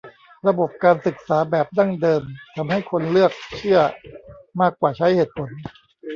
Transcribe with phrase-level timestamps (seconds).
[0.47, 2.21] ระบบการศึกษาแบบดั้งเดิม
[2.55, 3.79] ทำให้คนเลือกเชื่อ
[4.61, 5.49] มากกว่าใช้เหตุผล